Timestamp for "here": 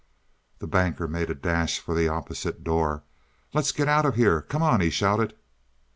4.15-4.41